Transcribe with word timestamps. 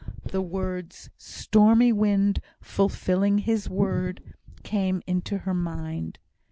The 0.23 0.41
words 0.41 1.11
"stormy 1.19 1.93
wind 1.93 2.41
fulfilling 2.59 3.37
His 3.37 3.69
word" 3.69 4.33
came 4.63 5.03
into 5.05 5.37
her 5.37 5.53
mind. 5.53 6.17